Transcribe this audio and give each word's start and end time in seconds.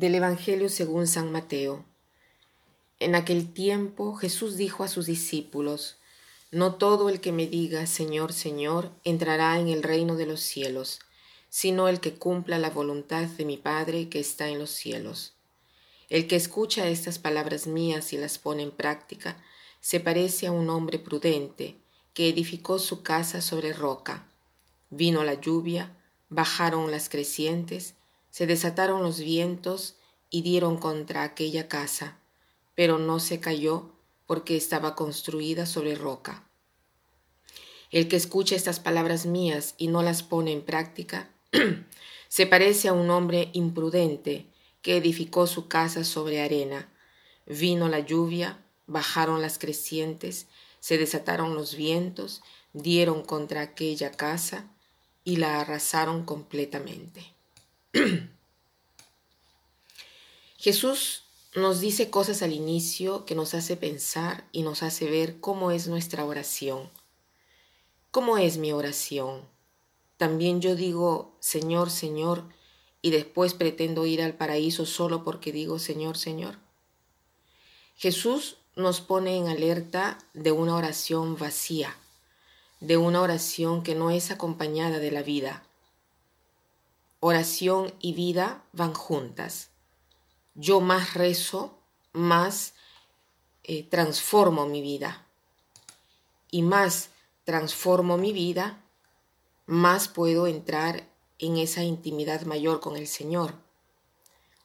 Del 0.00 0.14
Evangelio 0.14 0.70
según 0.70 1.06
San 1.06 1.30
Mateo. 1.30 1.84
En 3.00 3.14
aquel 3.14 3.52
tiempo 3.52 4.14
Jesús 4.14 4.56
dijo 4.56 4.82
a 4.82 4.88
sus 4.88 5.04
discípulos, 5.04 5.98
No 6.50 6.76
todo 6.76 7.10
el 7.10 7.20
que 7.20 7.32
me 7.32 7.46
diga 7.46 7.86
Señor, 7.86 8.32
Señor, 8.32 8.92
entrará 9.04 9.60
en 9.60 9.68
el 9.68 9.82
reino 9.82 10.16
de 10.16 10.24
los 10.24 10.40
cielos, 10.40 11.00
sino 11.50 11.86
el 11.86 12.00
que 12.00 12.14
cumpla 12.14 12.58
la 12.58 12.70
voluntad 12.70 13.24
de 13.24 13.44
mi 13.44 13.58
Padre 13.58 14.08
que 14.08 14.20
está 14.20 14.48
en 14.48 14.58
los 14.58 14.70
cielos. 14.70 15.34
El 16.08 16.26
que 16.26 16.36
escucha 16.36 16.88
estas 16.88 17.18
palabras 17.18 17.66
mías 17.66 18.14
y 18.14 18.16
las 18.16 18.38
pone 18.38 18.62
en 18.62 18.70
práctica, 18.70 19.36
se 19.82 20.00
parece 20.00 20.46
a 20.46 20.52
un 20.52 20.70
hombre 20.70 20.98
prudente 20.98 21.76
que 22.14 22.30
edificó 22.30 22.78
su 22.78 23.02
casa 23.02 23.42
sobre 23.42 23.74
roca. 23.74 24.26
Vino 24.88 25.24
la 25.24 25.34
lluvia, 25.34 25.94
bajaron 26.30 26.90
las 26.90 27.10
crecientes, 27.10 27.96
se 28.30 28.46
desataron 28.46 29.02
los 29.02 29.20
vientos 29.20 29.96
y 30.30 30.42
dieron 30.42 30.76
contra 30.78 31.22
aquella 31.22 31.68
casa, 31.68 32.18
pero 32.74 32.98
no 32.98 33.20
se 33.20 33.40
cayó 33.40 33.90
porque 34.26 34.56
estaba 34.56 34.94
construida 34.94 35.66
sobre 35.66 35.96
roca. 35.96 36.44
El 37.90 38.06
que 38.06 38.16
escucha 38.16 38.54
estas 38.54 38.78
palabras 38.78 39.26
mías 39.26 39.74
y 39.76 39.88
no 39.88 40.02
las 40.02 40.22
pone 40.22 40.52
en 40.52 40.62
práctica, 40.62 41.30
se 42.28 42.46
parece 42.46 42.88
a 42.88 42.92
un 42.92 43.10
hombre 43.10 43.50
imprudente 43.52 44.46
que 44.82 44.96
edificó 44.96 45.48
su 45.48 45.66
casa 45.66 46.04
sobre 46.04 46.40
arena. 46.40 46.88
Vino 47.46 47.88
la 47.88 47.98
lluvia, 47.98 48.64
bajaron 48.86 49.42
las 49.42 49.58
crecientes, 49.58 50.46
se 50.78 50.98
desataron 50.98 51.56
los 51.56 51.74
vientos, 51.74 52.42
dieron 52.72 53.22
contra 53.22 53.62
aquella 53.62 54.12
casa 54.12 54.70
y 55.24 55.36
la 55.36 55.60
arrasaron 55.60 56.24
completamente. 56.24 57.34
Jesús 60.58 61.24
nos 61.56 61.80
dice 61.80 62.10
cosas 62.10 62.42
al 62.42 62.52
inicio 62.52 63.24
que 63.24 63.34
nos 63.34 63.54
hace 63.54 63.76
pensar 63.76 64.46
y 64.52 64.62
nos 64.62 64.82
hace 64.84 65.10
ver 65.10 65.40
cómo 65.40 65.72
es 65.72 65.88
nuestra 65.88 66.24
oración. 66.24 66.88
¿Cómo 68.12 68.38
es 68.38 68.58
mi 68.58 68.72
oración? 68.72 69.48
También 70.16 70.60
yo 70.60 70.76
digo, 70.76 71.36
Señor, 71.40 71.90
Señor, 71.90 72.44
y 73.02 73.10
después 73.10 73.54
pretendo 73.54 74.06
ir 74.06 74.22
al 74.22 74.34
paraíso 74.34 74.86
solo 74.86 75.24
porque 75.24 75.50
digo, 75.50 75.78
Señor, 75.78 76.18
Señor. 76.18 76.58
Jesús 77.96 78.58
nos 78.76 79.00
pone 79.00 79.36
en 79.36 79.48
alerta 79.48 80.18
de 80.34 80.52
una 80.52 80.76
oración 80.76 81.36
vacía, 81.36 81.96
de 82.80 82.96
una 82.96 83.20
oración 83.22 83.82
que 83.82 83.94
no 83.94 84.10
es 84.10 84.30
acompañada 84.30 84.98
de 84.98 85.10
la 85.10 85.22
vida, 85.22 85.64
oración 87.20 87.94
y 88.00 88.14
vida 88.14 88.64
van 88.72 88.94
juntas. 88.94 89.68
Yo 90.54 90.80
más 90.80 91.14
rezo, 91.14 91.78
más 92.12 92.74
eh, 93.62 93.84
transformo 93.84 94.66
mi 94.66 94.80
vida. 94.80 95.26
Y 96.50 96.62
más 96.62 97.10
transformo 97.44 98.16
mi 98.16 98.32
vida, 98.32 98.82
más 99.66 100.08
puedo 100.08 100.46
entrar 100.46 101.06
en 101.38 101.58
esa 101.58 101.84
intimidad 101.84 102.42
mayor 102.42 102.80
con 102.80 102.96
el 102.96 103.06
Señor. 103.06 103.54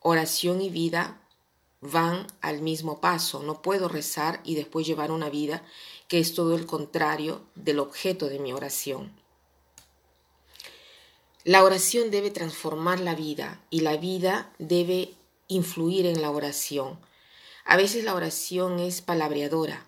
Oración 0.00 0.60
y 0.60 0.70
vida 0.70 1.20
van 1.80 2.26
al 2.40 2.62
mismo 2.62 3.00
paso. 3.00 3.42
No 3.42 3.62
puedo 3.62 3.88
rezar 3.88 4.40
y 4.44 4.54
después 4.54 4.86
llevar 4.86 5.10
una 5.10 5.28
vida 5.28 5.64
que 6.08 6.20
es 6.20 6.34
todo 6.34 6.54
el 6.54 6.66
contrario 6.66 7.42
del 7.54 7.80
objeto 7.80 8.28
de 8.28 8.38
mi 8.38 8.52
oración. 8.52 9.21
La 11.44 11.64
oración 11.64 12.12
debe 12.12 12.30
transformar 12.30 13.00
la 13.00 13.16
vida 13.16 13.60
y 13.68 13.80
la 13.80 13.96
vida 13.96 14.52
debe 14.60 15.14
influir 15.48 16.06
en 16.06 16.22
la 16.22 16.30
oración. 16.30 17.00
A 17.64 17.76
veces 17.76 18.04
la 18.04 18.14
oración 18.14 18.78
es 18.78 19.00
palabreadora, 19.00 19.84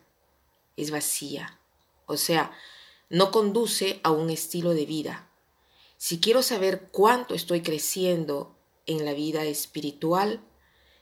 es 0.77 0.91
vacía, 0.91 1.61
o 2.07 2.17
sea, 2.17 2.51
no 3.09 3.31
conduce 3.31 4.01
a 4.03 4.11
un 4.11 4.31
estilo 4.31 4.71
de 4.71 4.85
vida. 4.85 5.29
Si 5.97 6.19
quiero 6.19 6.43
saber 6.43 6.89
cuánto 6.91 7.35
estoy 7.35 7.63
creciendo 7.63 8.57
en 8.87 9.05
la 9.05 9.13
vida 9.13 9.45
espiritual, 9.45 10.41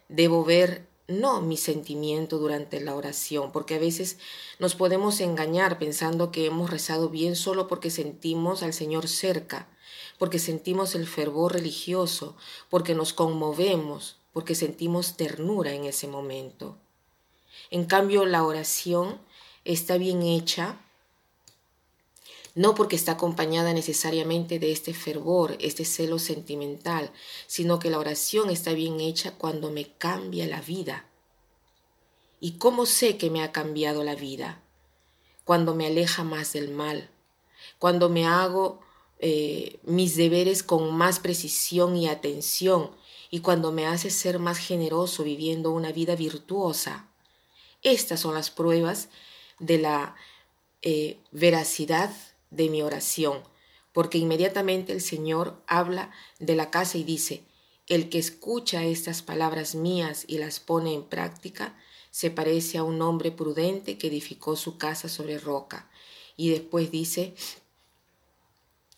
debo 0.08 0.44
ver 0.44 0.86
no 1.08 1.40
mi 1.40 1.56
sentimiento 1.56 2.36
durante 2.38 2.78
la 2.80 2.94
oración, 2.94 3.52
porque 3.52 3.76
a 3.76 3.78
veces 3.78 4.19
nos 4.58 4.74
podemos 4.74 5.20
engañar 5.20 5.78
pensando 5.78 6.30
que 6.30 6.44
hemos 6.44 6.70
rezado 6.70 7.08
bien 7.08 7.36
solo 7.36 7.69
porque 7.69 7.90
sentimos 7.90 8.62
al 8.62 8.74
Señor 8.74 9.08
cerca, 9.08 9.69
porque 10.22 10.38
sentimos 10.38 10.94
el 10.94 11.09
fervor 11.09 11.55
religioso, 11.55 12.37
porque 12.71 12.94
nos 12.94 13.12
conmovemos, 13.12 14.19
porque 14.33 14.55
sentimos 14.55 15.16
ternura 15.16 15.72
en 15.72 15.84
ese 15.84 16.06
momento. 16.06 16.77
En 17.72 17.87
cambio, 17.87 18.25
la 18.25 18.44
oración 18.44 19.21
está 19.65 19.97
bien 19.97 20.22
hecha, 20.22 20.78
no 22.55 22.77
porque 22.77 22.94
está 22.94 23.11
acompañada 23.11 23.72
necesariamente 23.72 24.61
de 24.61 24.71
este 24.71 24.94
fervor, 24.94 25.56
este 25.59 25.84
celo 25.84 26.21
sentimental, 26.21 27.11
sino 27.49 27.81
que 27.81 27.91
la 27.91 27.99
oración 27.99 28.49
está 28.49 28.75
bien 28.75 29.00
hecha 29.00 29.32
cuando 29.32 29.72
me 29.72 29.88
cambia 29.97 30.47
la 30.47 30.61
vida. 30.61 31.05
¿Y 32.38 32.59
cómo 32.59 32.87
sé 32.87 33.16
que 33.16 33.28
me 33.28 33.43
ha 33.43 33.50
cambiado 33.50 34.05
la 34.05 34.15
vida? 34.15 34.62
Cuando 35.44 35.75
me 35.75 35.88
aleja 35.88 36.22
más 36.22 36.53
del 36.53 36.71
mal, 36.71 37.11
cuando 37.81 38.09
me 38.09 38.25
hago 38.25 38.78
eh, 39.25 39.78
mis 39.84 40.16
deberes 40.16 40.65
con 40.65 40.93
más 40.97 41.21
precisión 41.21 41.97
y 41.97 42.09
atención 42.09 42.91
y 43.31 43.38
cuando 43.38 43.71
me 43.71 43.87
hace 43.87 44.10
ser 44.10 44.41
más 44.41 44.59
generoso 44.59 45.22
viviendo 45.22 45.71
una 45.71 45.93
vida 45.93 46.16
virtuosa. 46.16 47.09
Estas 47.82 48.19
son 48.19 48.34
las 48.34 48.50
pruebas 48.50 49.11
de 49.61 49.78
la 49.78 50.16
eh, 50.82 51.21
veracidad 51.31 52.12
de 52.50 52.69
mi 52.69 52.82
oración, 52.82 53.44
porque 53.93 54.19
inmediatamente 54.19 54.93
el 54.93 55.00
Señor 55.00 55.62
habla 55.69 56.11
de 56.41 56.56
la 56.56 56.72
casa 56.72 56.99
y 56.99 57.05
dice, 57.05 57.44
el 57.87 58.09
que 58.09 58.19
escucha 58.19 58.82
estas 58.82 59.22
palabras 59.22 59.77
mías 59.77 60.25
y 60.27 60.38
las 60.38 60.59
pone 60.59 60.94
en 60.94 61.05
práctica, 61.05 61.78
se 62.11 62.32
parece 62.32 62.78
a 62.78 62.82
un 62.82 63.00
hombre 63.00 63.31
prudente 63.31 63.99
que 63.99 64.09
edificó 64.09 64.56
su 64.56 64.78
casa 64.78 65.09
sobre 65.09 65.38
roca. 65.38 65.88
Y 66.37 66.50
después 66.50 66.91
dice, 66.91 67.34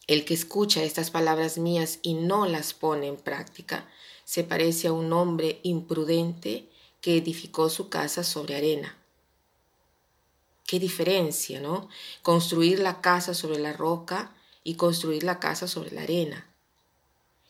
el 0.06 0.24
que 0.24 0.34
escucha 0.34 0.82
estas 0.82 1.10
palabras 1.10 1.58
mías 1.58 1.98
y 2.02 2.14
no 2.14 2.46
las 2.46 2.74
pone 2.74 3.06
en 3.06 3.16
práctica 3.16 3.88
se 4.24 4.44
parece 4.44 4.88
a 4.88 4.92
un 4.92 5.12
hombre 5.12 5.60
imprudente 5.62 6.68
que 7.00 7.16
edificó 7.16 7.68
su 7.68 7.88
casa 7.88 8.24
sobre 8.24 8.56
arena. 8.56 8.96
Qué 10.66 10.78
diferencia, 10.78 11.60
¿no? 11.60 11.88
Construir 12.22 12.78
la 12.78 13.02
casa 13.02 13.34
sobre 13.34 13.58
la 13.58 13.74
roca 13.74 14.34
y 14.62 14.76
construir 14.76 15.22
la 15.22 15.38
casa 15.38 15.68
sobre 15.68 15.90
la 15.90 16.02
arena. 16.02 16.46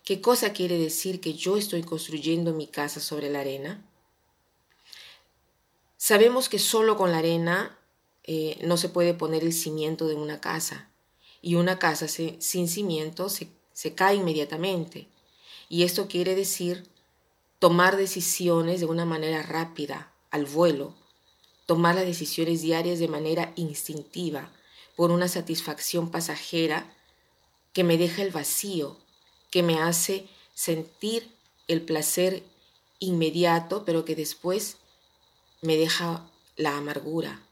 ¿Qué 0.05 0.21
cosa 0.21 0.53
quiere 0.53 0.79
decir 0.79 1.21
que 1.21 1.35
yo 1.35 1.57
estoy 1.57 1.83
construyendo 1.83 2.53
mi 2.53 2.67
casa 2.67 3.01
sobre 3.01 3.31
la 3.31 3.41
arena? 3.41 3.85
Sabemos 5.97 6.49
que 6.49 6.59
solo 6.59 6.97
con 6.97 7.13
la 7.13 7.19
arena 7.19 7.79
eh, 8.25 8.59
no 8.63 8.77
se 8.77 8.89
puede 8.89 9.15
poner 9.15 9.45
el 9.45 9.53
cimiento 9.53 10.09
de 10.09 10.17
una 10.17 10.41
casa 10.41 10.91
y 11.45 11.57
una 11.57 11.79
casa 11.79 12.09
sin 12.09 12.69
cimiento 12.69 13.29
se, 13.29 13.49
se 13.75 13.95
cae 13.95 14.17
inmediatamente. 14.17 15.09
Y 15.69 15.83
esto 15.83 16.09
quiere 16.09 16.35
decir 16.35 16.89
tomar 17.59 17.99
decisiones 17.99 18.81
de 18.81 18.87
una 18.87 19.05
manera 19.05 19.43
rápida, 19.43 20.11
al 20.31 20.47
vuelo, 20.47 20.95
tomar 21.67 21.97
las 21.97 22.07
decisiones 22.07 22.63
diarias 22.63 22.99
de 22.99 23.09
manera 23.09 23.53
instintiva, 23.57 24.51
por 24.97 25.11
una 25.11 25.29
satisfacción 25.29 26.11
pasajera 26.11 26.91
que 27.75 27.85
me 27.85 27.99
deja 27.99 28.23
el 28.23 28.31
vacío, 28.31 28.97
que 29.51 29.63
me 29.63 29.79
hace 29.79 30.27
sentir 30.55 31.31
el 31.69 31.83
placer 31.83 32.43
inmediato, 33.01 33.85
pero 33.85 34.07
que 34.07 34.17
después 34.17 34.79
me 35.61 35.77
deja 35.77 36.27
la 36.57 36.79
amargura, 36.79 37.43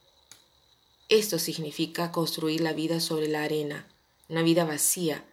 esto 1.08 1.38
significa 1.38 2.12
construir 2.12 2.60
la 2.60 2.72
vida 2.72 3.00
sobre 3.00 3.28
la 3.28 3.44
arena, 3.44 3.88
una 4.28 4.43
vida 4.43 4.64
vacía, 4.64 5.25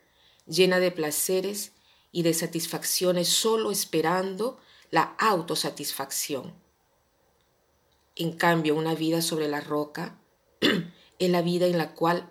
llena 0.45 0.79
de 0.79 0.91
placeres 0.91 1.73
y 2.11 2.23
de 2.23 2.33
satisfacciones 2.33 3.29
solo 3.29 3.71
esperando 3.71 4.59
la 4.91 5.15
autosatisfacción. 5.19 6.53
En 8.15 8.33
cambio, 8.33 8.75
una 8.75 8.95
vida 8.95 9.21
sobre 9.21 9.47
la 9.47 9.61
roca 9.61 10.19
es 11.19 11.29
la 11.29 11.41
vida 11.41 11.67
en 11.67 11.77
la 11.77 11.93
cual 11.93 12.29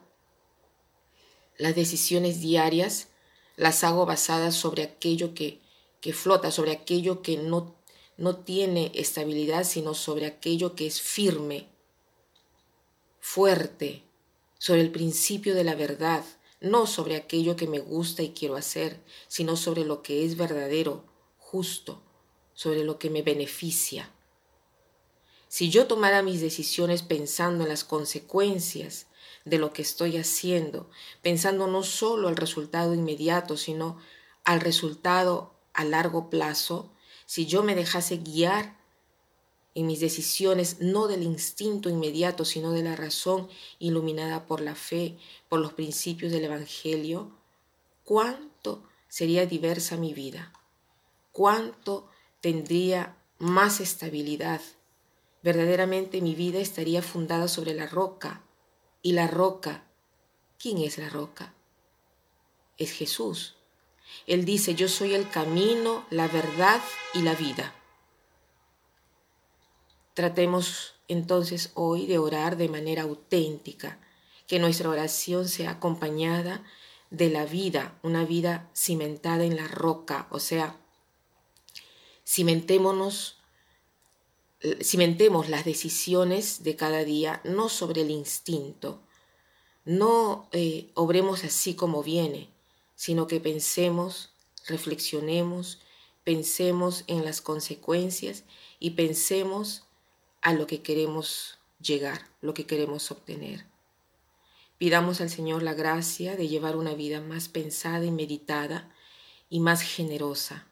las 1.57 1.75
decisiones 1.75 2.41
diarias 2.41 3.09
las 3.57 3.83
hago 3.85 4.07
basadas 4.07 4.55
sobre 4.55 4.83
aquello 4.83 5.35
que, 5.35 5.61
que 6.01 6.13
flota, 6.13 6.51
sobre 6.51 6.73
aquello 6.73 7.23
que 7.23 7.37
no, 7.37 7.75
no 8.17 8.37
tiene 8.37 8.93
estabilidad, 8.95 9.65
sino 9.65 9.95
sobre 9.95 10.27
aquello 10.27 10.75
que 10.75 10.87
es 10.87 11.01
firme, 11.01 11.69
fuerte 13.31 14.05
sobre 14.59 14.81
el 14.81 14.91
principio 14.91 15.55
de 15.55 15.63
la 15.63 15.75
verdad, 15.75 16.25
no 16.63 16.87
sobre 16.87 17.15
aquello 17.15 17.57
que 17.57 17.67
me 17.67 17.79
gusta 17.79 18.23
y 18.23 18.31
quiero 18.31 18.57
hacer, 18.57 19.05
sino 19.29 19.55
sobre 19.55 19.85
lo 19.85 20.01
que 20.01 20.25
es 20.25 20.39
verdadero, 20.39 21.05
justo, 21.37 22.01
sobre 22.55 22.85
lo 22.85 22.99
que 22.99 23.11
me 23.11 23.21
beneficia. 23.21 24.11
Si 25.47 25.69
yo 25.69 25.87
tomara 25.87 26.23
mis 26.23 26.41
decisiones 26.41 27.03
pensando 27.03 27.65
en 27.65 27.69
las 27.69 27.85
consecuencias 27.85 29.09
de 29.45 29.59
lo 29.59 29.75
que 29.75 29.83
estoy 29.83 30.17
haciendo, 30.17 30.89
pensando 31.21 31.67
no 31.67 31.83
solo 31.83 32.29
al 32.29 32.37
resultado 32.37 32.95
inmediato, 32.95 33.59
sino 33.59 33.99
al 34.45 34.63
resultado 34.63 35.53
a 35.75 35.85
largo 35.85 36.31
plazo, 36.31 36.91
si 37.27 37.45
yo 37.45 37.63
me 37.63 37.75
dejase 37.75 38.17
guiar 38.17 38.78
en 39.79 39.87
mis 39.87 40.01
decisiones 40.01 40.81
no 40.81 41.07
del 41.07 41.23
instinto 41.23 41.89
inmediato, 41.89 42.45
sino 42.45 42.73
de 42.73 42.83
la 42.83 42.97
razón 42.97 43.49
iluminada 43.79 44.45
por 44.45 44.61
la 44.61 44.75
fe, 44.75 45.17
por 45.49 45.61
los 45.61 45.73
principios 45.73 46.33
del 46.33 46.47
Evangelio, 46.47 47.31
cuánto 48.03 48.83
sería 49.07 49.47
diversa 49.47 49.97
mi 49.97 50.15
vida, 50.15 50.53
cuánto 51.31 52.09
tendría 52.41 53.19
más 53.39 53.79
estabilidad. 53.79 54.61
Verdaderamente 55.45 56.21
mi 56.23 56.35
vida 56.35 56.59
estaría 56.59 57.01
fundada 57.01 57.47
sobre 57.47 57.73
la 57.73 57.87
roca. 57.87 58.43
Y 59.01 59.13
la 59.13 59.29
roca, 59.29 59.85
¿quién 60.59 60.79
es 60.79 60.99
la 60.99 61.09
roca? 61.09 61.55
Es 62.79 62.91
Jesús. 62.91 63.55
Él 64.27 64.45
dice, 64.45 64.75
yo 64.75 64.89
soy 64.89 65.15
el 65.15 65.31
camino, 65.31 66.05
la 66.11 66.27
verdad 66.27 66.83
y 67.15 67.23
la 67.23 67.37
vida. 67.37 67.78
Tratemos 70.19 70.95
entonces 71.07 71.71
hoy 71.75 72.07
de 72.07 72.19
orar 72.19 72.57
de 72.57 72.69
manera 72.69 73.03
auténtica, 73.03 74.01
que 74.49 74.59
nuestra 74.59 74.89
oración 74.89 75.47
sea 75.47 75.71
acompañada 75.71 76.65
de 77.11 77.31
la 77.31 77.47
vida, 77.47 77.97
una 78.03 78.25
vida 78.25 78.69
cimentada 78.75 79.45
en 79.45 79.55
la 79.55 79.69
roca, 79.69 80.27
o 80.33 80.41
sea, 80.41 80.77
cimentémonos, 82.27 83.39
cimentemos 84.83 85.49
las 85.49 85.65
decisiones 85.65 86.65
de 86.65 86.75
cada 86.75 87.05
día 87.05 87.41
no 87.45 87.69
sobre 87.69 88.01
el 88.01 88.11
instinto, 88.11 89.01
no 89.85 90.49
eh, 90.51 90.91
obremos 90.95 91.45
así 91.45 91.75
como 91.75 92.03
viene, 92.03 92.51
sino 92.97 93.29
que 93.29 93.39
pensemos, 93.39 94.33
reflexionemos, 94.67 95.79
pensemos 96.25 97.05
en 97.07 97.25
las 97.25 97.41
consecuencias 97.41 98.43
y 98.81 98.91
pensemos 98.91 99.85
a 100.43 100.53
lo 100.53 100.67
que 100.67 100.83
queremos 100.83 101.59
llegar, 101.81 102.27
lo 102.41 102.55
que 102.55 102.67
queremos 102.67 103.11
obtener. 103.11 103.65
Pidamos 104.79 105.21
al 105.21 105.31
Señor 105.31 105.63
la 105.63 105.75
gracia 105.75 106.37
de 106.37 106.49
llevar 106.49 106.77
una 106.77 106.95
vida 106.95 107.21
más 107.21 107.49
pensada 107.49 108.05
y 108.05 108.11
meditada 108.11 108.93
y 109.51 109.61
más 109.61 109.83
generosa. 109.83 110.67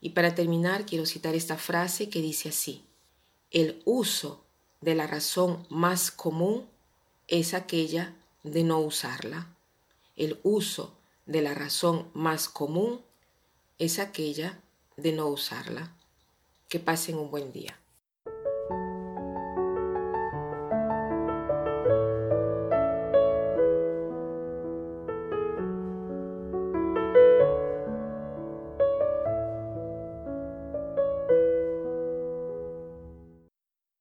Y 0.00 0.10
para 0.10 0.34
terminar 0.34 0.84
quiero 0.84 1.06
citar 1.06 1.34
esta 1.34 1.56
frase 1.56 2.08
que 2.08 2.20
dice 2.20 2.50
así, 2.50 2.84
el 3.50 3.80
uso 3.84 4.44
de 4.80 4.94
la 4.94 5.06
razón 5.06 5.66
más 5.70 6.10
común 6.10 6.66
es 7.28 7.54
aquella 7.54 8.14
de 8.42 8.64
no 8.64 8.80
usarla. 8.80 9.48
El 10.16 10.38
uso 10.42 10.94
de 11.26 11.40
la 11.40 11.54
razón 11.54 12.10
más 12.12 12.48
común 12.48 13.00
es 13.78 13.98
aquella 13.98 14.60
de 14.96 15.12
no 15.12 15.28
usarla. 15.28 15.94
Que 16.68 16.80
pasen 16.80 17.16
un 17.16 17.30
buen 17.30 17.52
día. 17.52 17.78